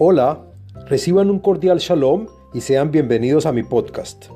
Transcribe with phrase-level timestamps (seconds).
[0.00, 0.44] Hola,
[0.86, 4.26] reciban un cordial shalom y sean bienvenidos a mi podcast.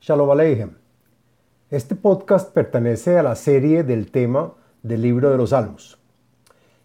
[0.00, 0.70] Shalom Aleichem.
[1.68, 5.98] Este podcast pertenece a la serie del tema del libro de los Salmos.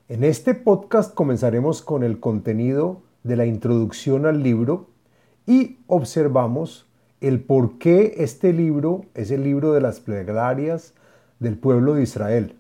[0.10, 4.90] En este podcast comenzaremos con el contenido de la introducción al libro
[5.48, 6.90] y observamos
[7.22, 10.94] el por qué este libro es el libro de las plegarias
[11.40, 12.58] del pueblo de Israel.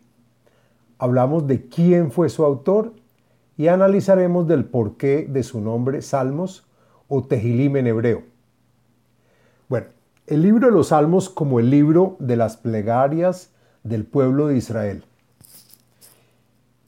[0.99, 2.93] Hablamos de quién fue su autor
[3.59, 6.65] y analizaremos del porqué de su nombre Salmos
[7.09, 8.23] o Tehilim en hebreo.
[9.67, 9.87] Bueno,
[10.27, 13.51] el libro de los Salmos como el libro de las plegarias
[13.83, 15.03] del pueblo de Israel.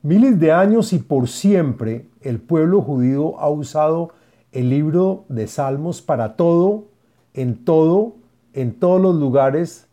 [0.01, 4.11] Miles de años y por siempre el pueblo judío ha usado
[4.53, 6.85] el libro de Salmos para todo,
[7.33, 8.15] en todo,
[8.53, 9.89] en todos los lugares,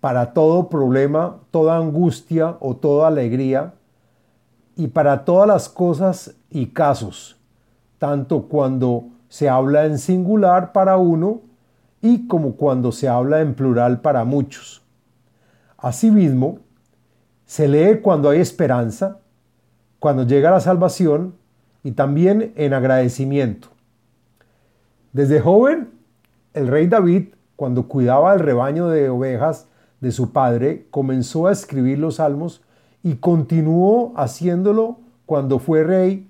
[0.00, 3.74] para todo problema, toda angustia o toda alegría,
[4.78, 7.36] y para todas las cosas y casos,
[7.98, 11.40] tanto cuando se habla en singular para uno
[12.00, 14.84] y como cuando se habla en plural para muchos.
[15.76, 16.60] Asimismo,
[17.44, 19.18] se lee cuando hay esperanza,
[19.98, 21.34] cuando llega la salvación
[21.82, 23.70] y también en agradecimiento.
[25.12, 25.90] Desde joven,
[26.54, 29.66] el rey David, cuando cuidaba el rebaño de ovejas
[30.00, 32.62] de su padre, comenzó a escribir los salmos
[33.02, 36.28] y continuó haciéndolo cuando fue rey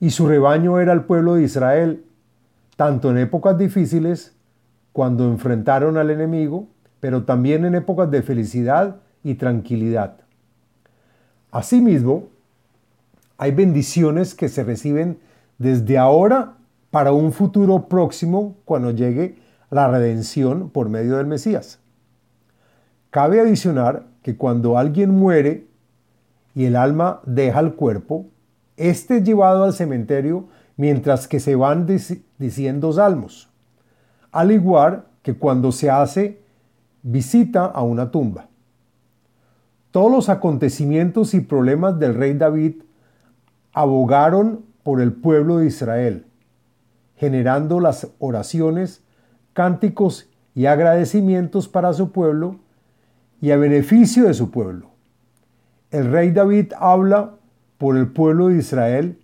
[0.00, 2.04] y su rebaño era el pueblo de Israel,
[2.76, 4.34] tanto en épocas difíciles,
[4.92, 6.66] cuando enfrentaron al enemigo,
[7.00, 10.16] pero también en épocas de felicidad y tranquilidad.
[11.50, 12.28] Asimismo,
[13.38, 15.18] hay bendiciones que se reciben
[15.58, 16.54] desde ahora
[16.90, 19.36] para un futuro próximo cuando llegue
[19.70, 21.78] la redención por medio del Mesías.
[23.10, 25.69] Cabe adicionar que cuando alguien muere
[26.54, 28.26] y el alma deja el cuerpo,
[28.76, 31.86] este es llevado al cementerio mientras que se van
[32.38, 33.50] diciendo salmos,
[34.32, 36.40] al igual que cuando se hace
[37.02, 38.48] visita a una tumba.
[39.90, 42.82] Todos los acontecimientos y problemas del rey David
[43.72, 46.26] abogaron por el pueblo de Israel,
[47.16, 49.02] generando las oraciones,
[49.52, 52.56] cánticos y agradecimientos para su pueblo
[53.40, 54.89] y a beneficio de su pueblo.
[55.90, 57.32] El rey David habla
[57.78, 59.18] por el pueblo de Israel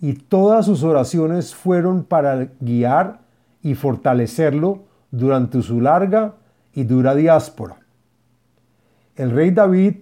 [0.00, 3.20] y todas sus oraciones fueron para guiar
[3.62, 6.34] y fortalecerlo durante su larga
[6.74, 7.76] y dura diáspora.
[9.16, 9.96] El rey David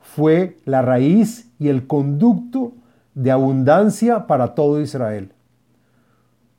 [0.00, 2.72] fue la raíz y el conducto
[3.14, 5.32] de abundancia para todo Israel.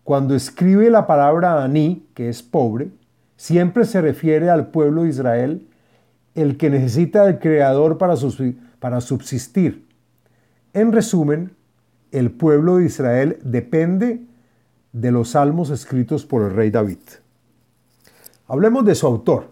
[0.03, 2.89] Cuando escribe la palabra Aní, que es pobre,
[3.37, 5.67] siempre se refiere al pueblo de Israel,
[6.35, 8.15] el que necesita del Creador para,
[8.85, 9.87] para subsistir.
[10.71, 11.55] En resumen,
[12.11, 14.21] el pueblo de Israel depende
[14.93, 16.99] de los salmos escritos por el rey David.
[18.47, 19.47] Hablemos de su autor.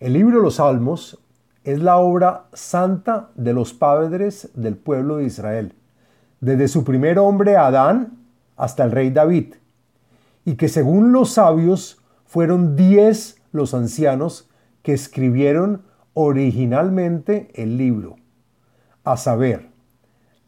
[0.00, 1.20] El libro de los salmos
[1.62, 5.74] es la obra santa de los padres del pueblo de Israel,
[6.40, 8.18] desde su primer hombre Adán
[8.56, 9.54] hasta el rey David,
[10.44, 14.50] y que según los sabios fueron diez los ancianos
[14.82, 15.82] que escribieron
[16.20, 18.16] originalmente el libro,
[19.04, 19.70] a saber,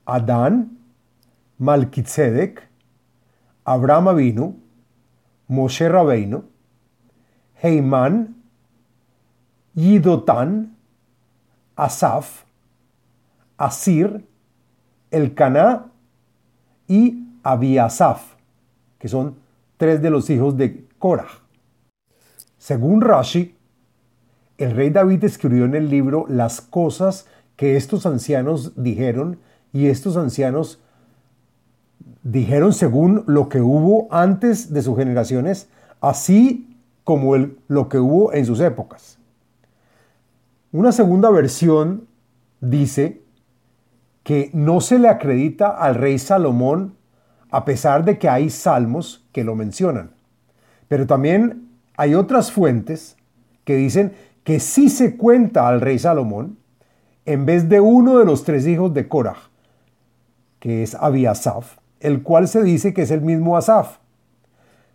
[0.04, 0.78] Adán,
[1.58, 2.68] Malkitzedek,
[3.64, 4.60] Abraham Avinu,
[5.46, 6.42] Moshe Rabbeinu,
[7.62, 8.34] Heimán,
[9.76, 10.74] Yidotán,
[11.76, 12.42] Asaf,
[13.56, 14.26] Asir,
[15.12, 15.86] Elcaná
[16.88, 18.34] y Abiasaf,
[18.98, 19.36] que son
[19.76, 21.30] tres de los hijos de Korah.
[22.58, 23.54] Según Rashi,
[24.60, 27.26] el rey David escribió en el libro las cosas
[27.56, 29.38] que estos ancianos dijeron
[29.72, 30.80] y estos ancianos
[32.22, 35.68] dijeron según lo que hubo antes de sus generaciones,
[36.00, 37.36] así como
[37.68, 39.18] lo que hubo en sus épocas.
[40.72, 42.06] Una segunda versión
[42.60, 43.22] dice
[44.22, 46.94] que no se le acredita al rey Salomón
[47.50, 50.10] a pesar de que hay salmos que lo mencionan.
[50.88, 53.16] Pero también hay otras fuentes
[53.64, 54.12] que dicen
[54.44, 56.58] que sí se cuenta al rey Salomón
[57.26, 59.36] en vez de uno de los tres hijos de Korah,
[60.58, 63.98] que es Abiasaf, el cual se dice que es el mismo Asaf.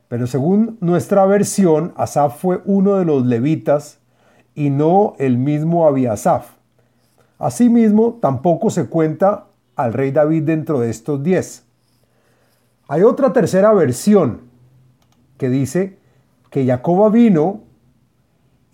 [0.07, 3.99] Pero según nuestra versión, Asaf fue uno de los levitas
[4.53, 6.51] y no el mismo Abiasaf.
[7.37, 11.65] Asimismo, tampoco se cuenta al rey David dentro de estos diez.
[12.87, 14.41] Hay otra tercera versión
[15.37, 15.97] que dice
[16.49, 17.64] que Jacoba vino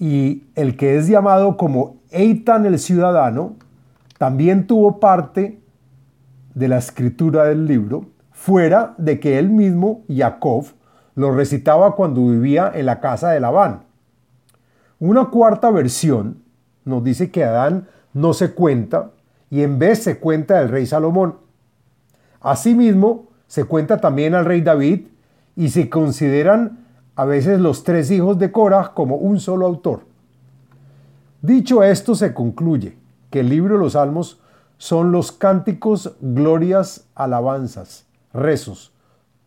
[0.01, 3.57] y el que es llamado como Eitan el ciudadano
[4.17, 5.61] también tuvo parte
[6.55, 10.65] de la escritura del libro, fuera de que él mismo, Jacob,
[11.13, 13.83] lo recitaba cuando vivía en la casa de Labán.
[14.99, 16.41] Una cuarta versión
[16.83, 19.11] nos dice que Adán no se cuenta
[19.51, 21.35] y en vez se cuenta el rey Salomón.
[22.41, 25.09] Asimismo, se cuenta también al rey David
[25.55, 26.80] y se consideran
[27.15, 30.05] a veces los tres hijos de Cora como un solo autor.
[31.41, 32.97] Dicho esto, se concluye
[33.29, 34.39] que el libro de los Salmos
[34.77, 38.93] son los cánticos, glorias, alabanzas, rezos.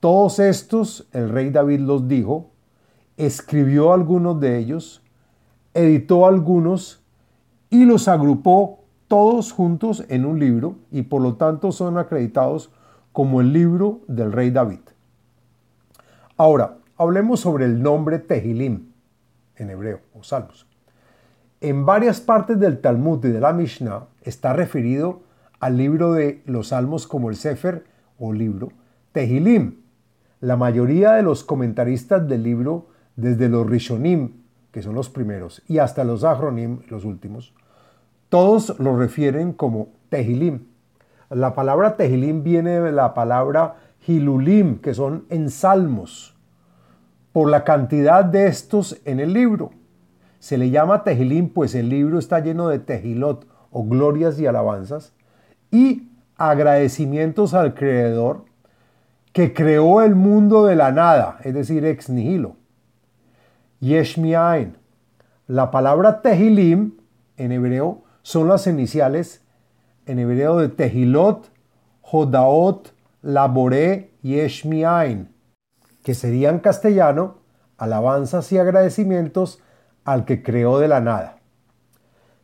[0.00, 2.50] Todos estos el rey David los dijo,
[3.16, 5.02] escribió algunos de ellos,
[5.72, 7.02] editó algunos
[7.70, 12.70] y los agrupó todos juntos en un libro y por lo tanto son acreditados
[13.12, 14.80] como el libro del rey David.
[16.36, 18.92] Ahora, hablemos sobre el nombre Tehilim
[19.56, 20.66] en hebreo o salmos.
[21.60, 25.22] En varias partes del Talmud y de la Mishnah está referido
[25.60, 27.84] al libro de los salmos como el Sefer
[28.18, 28.70] o libro
[29.12, 29.76] Tehilim.
[30.40, 34.42] La mayoría de los comentaristas del libro, desde los Rishonim,
[34.72, 37.54] que son los primeros, y hasta los Ahronim, los últimos,
[38.28, 40.66] todos lo refieren como Tehilim.
[41.30, 43.76] La palabra Tehilim viene de la palabra
[44.06, 46.33] Hilulim, que son en salmos,
[47.34, 49.72] por la cantidad de estos en el libro.
[50.38, 55.14] Se le llama Tehilim, pues el libro está lleno de Tehilot o glorias y alabanzas
[55.72, 58.44] y agradecimientos al Creador
[59.32, 62.54] que creó el mundo de la nada, es decir, ex nihilo.
[63.80, 64.16] Yesh
[65.48, 66.92] La palabra Tehilim
[67.36, 69.42] en hebreo son las iniciales
[70.06, 71.50] en hebreo de Tehilot,
[72.00, 75.33] Jodaot, Laboré y Eshmiain,
[76.04, 77.38] que serían castellano
[77.76, 79.60] alabanzas y agradecimientos
[80.04, 81.38] al que creó de la nada.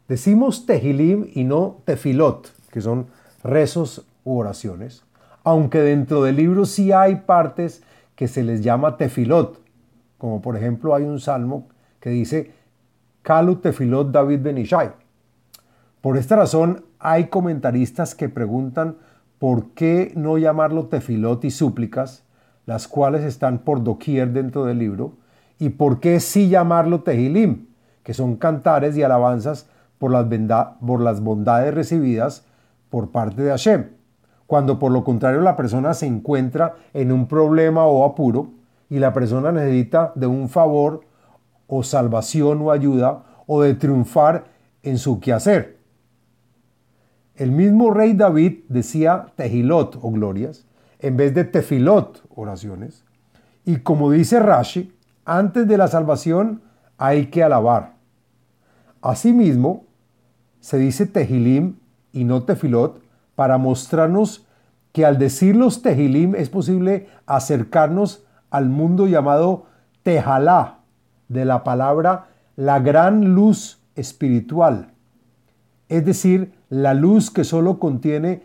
[0.08, 3.06] Decimos Tehilim y no Tefilot, que son
[3.44, 5.04] rezos u oraciones,
[5.44, 7.84] aunque dentro del libro sí hay partes
[8.16, 9.60] que se les llama Tefilot,
[10.18, 11.68] como por ejemplo hay un salmo
[12.00, 12.50] que dice
[13.22, 14.90] Kalu Tefilot David Benishai,
[16.00, 18.96] por esta razón, hay comentaristas que preguntan
[19.38, 22.24] por qué no llamarlo tefilot y súplicas,
[22.66, 25.14] las cuales están por doquier dentro del libro,
[25.58, 27.66] y por qué sí llamarlo tehilim,
[28.02, 29.68] que son cantares y alabanzas
[29.98, 30.26] por las,
[30.80, 32.46] por las bondades recibidas
[32.88, 33.90] por parte de Hashem,
[34.46, 38.50] cuando por lo contrario la persona se encuentra en un problema o apuro
[38.88, 41.02] y la persona necesita de un favor
[41.66, 44.44] o salvación o ayuda o de triunfar
[44.82, 45.78] en su quehacer.
[47.36, 50.66] El mismo rey David decía tejilot o glorias
[51.00, 53.04] en vez de tefilot, oraciones.
[53.64, 54.92] Y como dice Rashi,
[55.24, 56.62] antes de la salvación
[56.98, 57.94] hay que alabar.
[59.02, 59.84] Asimismo,
[60.60, 61.76] se dice tehilim
[62.12, 63.02] y no tefilot
[63.34, 64.46] para mostrarnos
[64.92, 69.66] que al decir los tehilim es posible acercarnos al mundo llamado
[70.02, 70.80] tejalá,
[71.28, 72.26] de la palabra
[72.56, 74.92] la gran luz espiritual,
[75.88, 78.42] es decir, la luz que solo contiene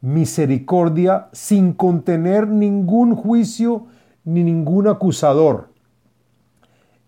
[0.00, 3.86] misericordia sin contener ningún juicio
[4.24, 5.68] ni ningún acusador.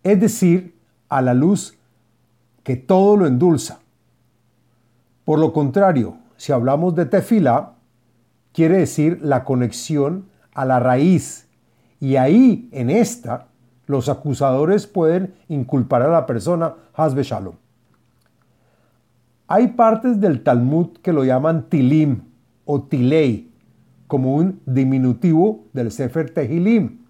[0.03, 0.77] Es decir,
[1.09, 1.79] a la luz
[2.63, 3.81] que todo lo endulza.
[5.25, 7.75] Por lo contrario, si hablamos de tefila,
[8.53, 11.49] quiere decir la conexión a la raíz.
[12.01, 13.47] Y ahí, en esta,
[13.87, 17.55] los acusadores pueden inculpar a la persona Hasbe Shalom.
[19.47, 22.32] Hay partes del Talmud que lo llaman Tilim
[22.73, 23.51] o Tilei,
[24.07, 27.01] como un diminutivo del Sefer Tehilim.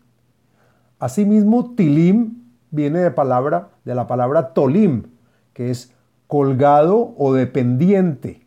[0.98, 2.42] Asimismo, Tilim
[2.72, 5.04] viene de, palabra, de la palabra Tolim,
[5.52, 5.92] que es
[6.26, 8.44] colgado o dependiente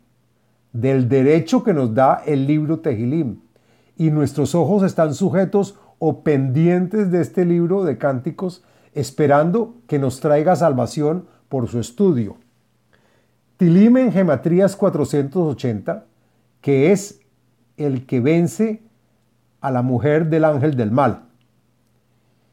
[0.74, 3.40] del derecho que nos da el libro Tehilim.
[3.96, 10.20] Y nuestros ojos están sujetos o pendientes de este libro de cánticos, esperando que nos
[10.20, 12.36] traiga salvación por su estudio.
[13.56, 16.04] Tilim en gematrías 480,
[16.66, 17.20] que es
[17.76, 18.82] el que vence
[19.60, 21.26] a la mujer del ángel del mal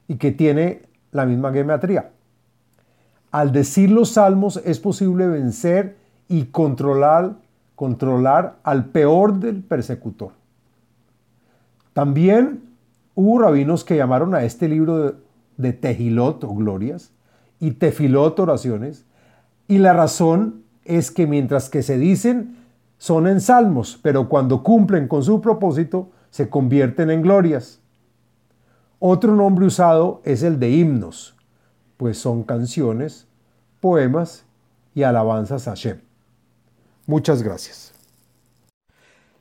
[0.08, 2.12] y que tiene la misma gematría.
[3.32, 7.38] Al decir los salmos es posible vencer y controlar,
[7.74, 10.34] controlar al peor del persecutor.
[11.94, 12.62] También
[13.16, 15.14] hubo rabinos que llamaron a este libro de,
[15.58, 17.10] de Tejilot o glorias
[17.60, 19.06] y Tefilot oraciones,
[19.68, 22.63] y la razón es que mientras que se dicen
[23.04, 27.82] son en salmos, pero cuando cumplen con su propósito se convierten en glorias.
[28.98, 31.36] Otro nombre usado es el de himnos,
[31.98, 33.28] pues son canciones,
[33.82, 34.46] poemas
[34.96, 36.00] y alabanzas a Shem.
[37.06, 37.94] Muchas gracias.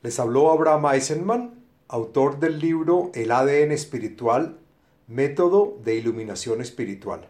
[0.02, 1.54] Les habló Abraham Eisenman,
[1.86, 4.58] autor del libro El ADN espiritual,
[5.06, 7.28] método de iluminación espiritual.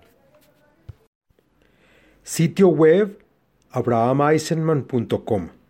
[2.22, 3.22] Sitio web
[3.70, 5.61] abrahameisenman.com